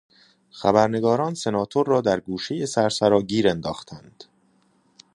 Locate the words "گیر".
3.21-3.49